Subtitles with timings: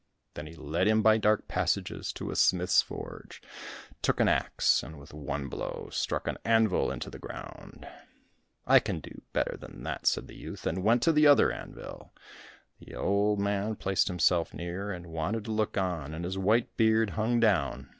[0.33, 3.39] Then he led him by dark passages to a smith's forge,
[4.01, 7.87] took an axe, and with one blow struck an anvil into the ground.
[8.65, 12.15] "I can do better than that," said the youth, and went to the other anvil.
[12.79, 17.11] The old man placed himself near and wanted to look on, and his white beard
[17.11, 17.87] hung down.